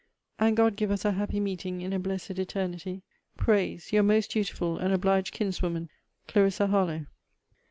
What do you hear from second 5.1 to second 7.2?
kinswoman, CLARISSA HARLOWE.